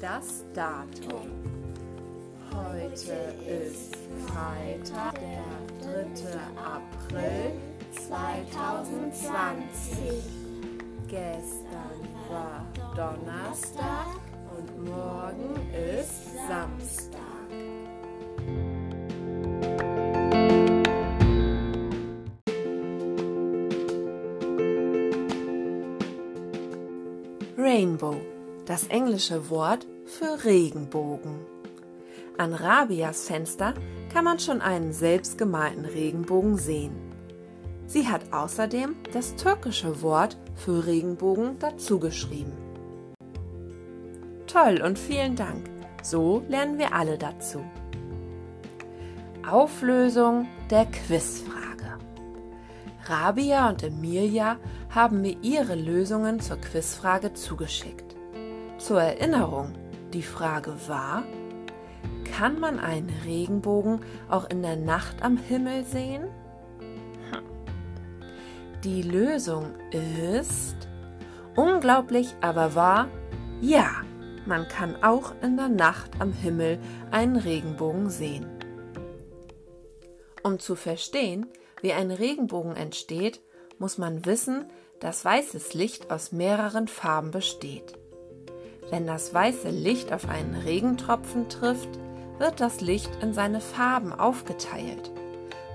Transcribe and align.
Das 0.00 0.44
Datum. 0.54 1.30
Heute 2.52 3.34
ist 3.48 3.96
Freitag, 4.26 5.14
der 5.14 5.44
3. 5.80 6.04
April 6.62 7.52
2020. 7.92 10.22
Gestern 11.08 12.00
war 12.28 12.66
Donnerstag 12.94 14.20
und 14.56 14.84
morgen 14.84 15.54
ist 15.72 16.34
Samstag. 16.46 17.16
Rainbow, 27.56 28.20
das 28.66 28.86
englische 28.88 29.48
Wort 29.50 29.86
für 30.06 30.44
Regenbogen. 30.44 31.40
An 32.38 32.54
Rabias 32.54 33.26
Fenster 33.26 33.74
kann 34.12 34.24
man 34.24 34.38
schon 34.38 34.60
einen 34.60 34.92
selbstgemalten 34.92 35.84
Regenbogen 35.84 36.56
sehen. 36.56 36.94
Sie 37.86 38.08
hat 38.08 38.32
außerdem 38.32 38.96
das 39.12 39.36
türkische 39.36 40.02
Wort 40.02 40.36
für 40.54 40.86
Regenbogen 40.86 41.58
dazugeschrieben. 41.58 42.52
Toll 44.46 44.80
und 44.82 44.98
vielen 44.98 45.36
Dank. 45.36 45.68
So 46.02 46.42
lernen 46.48 46.78
wir 46.78 46.94
alle 46.94 47.18
dazu. 47.18 47.64
Auflösung 49.48 50.46
der 50.70 50.86
Quizfrage. 50.86 51.98
Rabia 53.04 53.68
und 53.68 53.82
Emilia 53.82 54.56
haben 54.90 55.20
mir 55.20 55.36
ihre 55.42 55.74
Lösungen 55.74 56.40
zur 56.40 56.56
Quizfrage 56.56 57.34
zugeschickt. 57.34 58.16
Zur 58.78 59.00
Erinnerung, 59.00 59.72
die 60.16 60.22
Frage 60.22 60.74
war, 60.88 61.24
kann 62.24 62.58
man 62.58 62.80
einen 62.80 63.12
Regenbogen 63.26 64.00
auch 64.30 64.48
in 64.48 64.62
der 64.62 64.76
Nacht 64.76 65.22
am 65.22 65.36
Himmel 65.36 65.84
sehen? 65.84 66.24
Hm. 67.30 67.42
Die 68.82 69.02
Lösung 69.02 69.74
ist 69.90 70.88
unglaublich, 71.54 72.34
aber 72.40 72.74
wahr, 72.74 73.08
ja, 73.60 73.90
man 74.46 74.66
kann 74.68 75.02
auch 75.02 75.34
in 75.42 75.58
der 75.58 75.68
Nacht 75.68 76.12
am 76.18 76.32
Himmel 76.32 76.78
einen 77.10 77.36
Regenbogen 77.36 78.08
sehen. 78.08 78.46
Um 80.42 80.58
zu 80.58 80.76
verstehen, 80.76 81.46
wie 81.82 81.92
ein 81.92 82.10
Regenbogen 82.10 82.74
entsteht, 82.74 83.42
muss 83.78 83.98
man 83.98 84.24
wissen, 84.24 84.64
dass 84.98 85.26
weißes 85.26 85.74
Licht 85.74 86.10
aus 86.10 86.32
mehreren 86.32 86.88
Farben 86.88 87.32
besteht. 87.32 87.98
Wenn 88.90 89.06
das 89.06 89.34
weiße 89.34 89.70
Licht 89.70 90.12
auf 90.12 90.28
einen 90.28 90.54
Regentropfen 90.54 91.48
trifft, 91.48 91.88
wird 92.38 92.60
das 92.60 92.80
Licht 92.80 93.10
in 93.22 93.32
seine 93.32 93.60
Farben 93.60 94.12
aufgeteilt. 94.12 95.10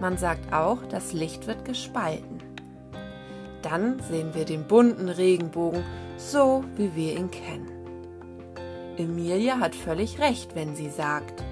Man 0.00 0.16
sagt 0.16 0.52
auch, 0.52 0.78
das 0.88 1.12
Licht 1.12 1.46
wird 1.46 1.64
gespalten. 1.64 2.38
Dann 3.62 4.00
sehen 4.08 4.34
wir 4.34 4.44
den 4.44 4.66
bunten 4.66 5.08
Regenbogen, 5.08 5.84
so 6.16 6.64
wie 6.76 6.94
wir 6.94 7.16
ihn 7.16 7.30
kennen. 7.30 7.68
Emilia 8.96 9.58
hat 9.58 9.74
völlig 9.74 10.18
recht, 10.18 10.54
wenn 10.54 10.76
sie 10.76 10.90
sagt, 10.90 11.42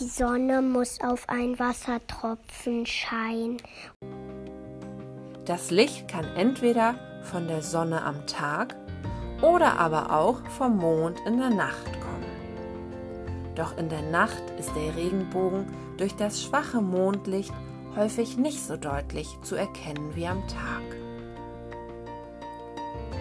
die 0.00 0.08
Sonne 0.08 0.60
muss 0.60 1.00
auf 1.00 1.28
ein 1.28 1.56
Wassertropfen 1.58 2.84
scheinen. 2.84 3.58
Das 5.44 5.70
Licht 5.70 6.08
kann 6.08 6.24
entweder 6.36 6.94
von 7.22 7.46
der 7.46 7.62
Sonne 7.62 8.02
am 8.02 8.26
Tag 8.26 8.74
oder 9.44 9.78
aber 9.78 10.10
auch 10.16 10.40
vom 10.58 10.78
Mond 10.78 11.20
in 11.26 11.38
der 11.38 11.50
Nacht 11.50 11.84
kommen. 12.00 12.24
Doch 13.54 13.76
in 13.76 13.88
der 13.88 14.02
Nacht 14.02 14.42
ist 14.58 14.72
der 14.74 14.96
Regenbogen 14.96 15.66
durch 15.98 16.16
das 16.16 16.42
schwache 16.42 16.80
Mondlicht 16.80 17.52
häufig 17.94 18.36
nicht 18.36 18.64
so 18.64 18.76
deutlich 18.76 19.28
zu 19.42 19.54
erkennen 19.54 20.14
wie 20.14 20.26
am 20.26 20.42
Tag. 20.48 20.82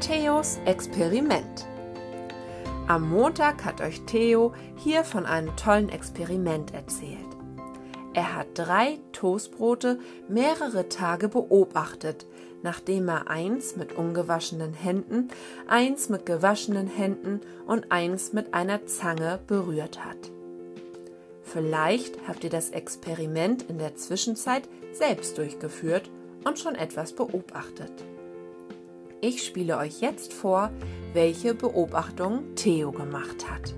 Theos 0.00 0.58
Experiment 0.64 1.66
am 2.88 3.10
Montag 3.10 3.64
hat 3.64 3.80
euch 3.80 4.02
Theo 4.02 4.52
hier 4.76 5.02
von 5.02 5.26
einem 5.26 5.56
tollen 5.56 5.88
Experiment 5.88 6.72
erzählt. 6.72 7.35
Er 8.16 8.34
hat 8.34 8.46
drei 8.54 8.98
Toastbrote 9.12 10.00
mehrere 10.26 10.88
Tage 10.88 11.28
beobachtet, 11.28 12.24
nachdem 12.62 13.10
er 13.10 13.28
eins 13.28 13.76
mit 13.76 13.92
ungewaschenen 13.92 14.72
Händen, 14.72 15.28
eins 15.66 16.08
mit 16.08 16.24
gewaschenen 16.24 16.86
Händen 16.86 17.42
und 17.66 17.92
eins 17.92 18.32
mit 18.32 18.54
einer 18.54 18.86
Zange 18.86 19.38
berührt 19.46 20.02
hat. 20.02 20.16
Vielleicht 21.42 22.26
habt 22.26 22.42
ihr 22.42 22.48
das 22.48 22.70
Experiment 22.70 23.64
in 23.68 23.76
der 23.76 23.96
Zwischenzeit 23.96 24.66
selbst 24.92 25.36
durchgeführt 25.36 26.10
und 26.42 26.58
schon 26.58 26.74
etwas 26.74 27.12
beobachtet. 27.12 27.92
Ich 29.20 29.44
spiele 29.44 29.76
euch 29.76 30.00
jetzt 30.00 30.32
vor, 30.32 30.70
welche 31.12 31.54
Beobachtung 31.54 32.54
Theo 32.54 32.92
gemacht 32.92 33.44
hat. 33.50 33.74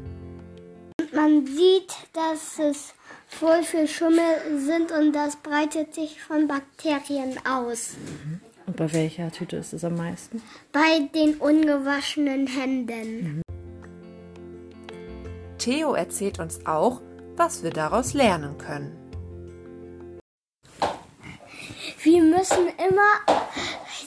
Man 1.12 1.44
sieht, 1.44 1.93
dass 2.12 2.60
es 2.60 2.94
voll 3.28 3.62
viel 3.62 3.87
Schimmel 3.87 4.59
sind 4.59 4.91
und 4.91 5.12
das 5.12 5.37
breitet 5.37 5.94
sich 5.94 6.21
von 6.21 6.49
Bakterien 6.49 7.39
aus. 7.47 7.93
Mhm. 8.25 8.41
Und 8.66 8.77
bei 8.77 8.93
welcher 8.93 9.31
Tüte 9.31 9.56
ist 9.56 9.72
es 9.72 9.84
am 9.84 9.94
meisten? 9.94 10.43
Bei 10.72 11.09
den 11.15 11.37
ungewaschenen 11.37 12.47
Händen. 12.47 13.22
Mhm. 13.22 13.43
Theo 15.59 15.94
erzählt 15.94 16.38
uns 16.38 16.67
auch, 16.67 17.00
was 17.37 17.62
wir 17.62 17.71
daraus 17.71 18.15
lernen 18.15 18.59
können. 18.59 18.97
Wir 22.03 22.22
müssen 22.22 22.69
immer 22.78 23.41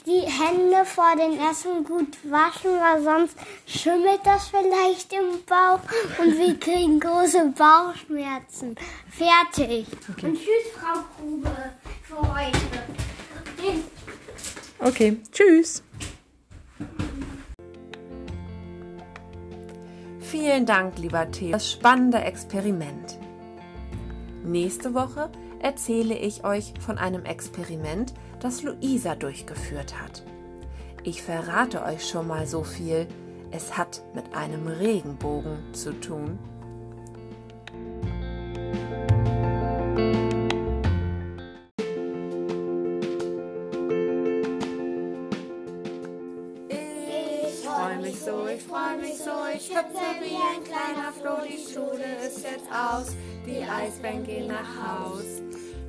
die 0.06 0.20
Hände 0.20 0.84
vor 0.84 1.14
dem 1.16 1.38
Essen 1.50 1.84
gut 1.84 2.16
waschen, 2.24 2.70
weil 2.80 3.02
sonst 3.02 3.36
schimmelt 3.66 4.20
das 4.24 4.48
vielleicht 4.48 5.12
im 5.12 5.44
Bauch 5.46 5.80
und 6.18 6.38
wir 6.38 6.58
kriegen 6.58 6.98
große 6.98 7.52
Bauchschmerzen. 7.56 8.74
Fertig. 9.10 9.86
Okay. 10.10 10.26
Und 10.26 10.34
tschüss, 10.34 10.72
Frau 10.74 11.00
Grube, 11.18 11.50
für 12.02 12.18
heute. 12.18 12.58
Okay, 14.78 15.16
tschüss. 15.30 15.82
Vielen 20.20 20.66
Dank, 20.66 20.98
lieber 20.98 21.30
Theo, 21.30 21.52
das 21.52 21.70
spannende 21.70 22.18
Experiment. 22.18 23.18
Nächste 24.44 24.92
Woche 24.92 25.30
erzähle 25.62 26.16
ich 26.16 26.44
euch 26.44 26.74
von 26.80 26.98
einem 26.98 27.24
Experiment, 27.24 28.12
das 28.40 28.62
Luisa 28.62 29.14
durchgeführt 29.14 30.00
hat. 30.00 30.24
Ich 31.04 31.22
verrate 31.22 31.82
euch 31.82 32.08
schon 32.08 32.26
mal 32.26 32.46
so 32.46 32.64
viel, 32.64 33.06
es 33.50 33.76
hat 33.76 34.02
mit 34.14 34.34
einem 34.34 34.66
Regenbogen 34.66 35.72
zu 35.72 35.92
tun. 35.98 36.38
So, 48.24 48.46
ich 48.46 48.62
freue 48.62 48.98
mich 48.98 49.18
so, 49.18 49.32
ich 49.52 49.68
hüpfe 49.70 49.98
wie 50.20 50.36
ein 50.36 50.62
kleiner 50.62 51.10
Floh, 51.12 51.44
die 51.44 51.58
Schule 51.58 52.24
ist 52.24 52.44
jetzt 52.44 52.68
aus, 52.70 53.16
die 53.44 53.64
Eisbären 53.64 54.22
gehen 54.22 54.46
nach 54.46 54.60
Haus. 54.62 55.42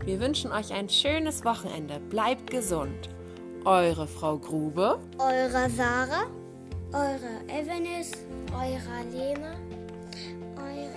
Wir 0.05 0.19
wünschen 0.19 0.51
euch 0.51 0.73
ein 0.73 0.89
schönes 0.89 1.45
Wochenende. 1.45 2.01
Bleibt 2.09 2.51
gesund. 2.51 3.09
Eure 3.63 4.05
Frau 4.05 4.37
Grube. 4.37 4.99
Eure 5.17 5.69
Sarah. 5.69 6.25
Eure 6.91 7.39
Evanis. 7.47 8.11
Eure 8.51 9.09
Lena. 9.13 9.55
Eure 10.57 10.93